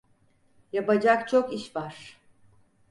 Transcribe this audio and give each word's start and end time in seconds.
Yapacak 0.73 1.27
çok 1.29 1.53
iş 1.53 1.75
var. 1.75 2.21